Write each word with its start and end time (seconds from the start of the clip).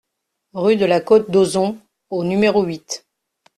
Rue 0.55 0.77
de 0.77 0.85
la 0.85 0.99
Côte 0.99 1.29
d'Oson 1.29 1.77
au 2.09 2.23
numéro 2.23 2.63
huit 2.63 3.05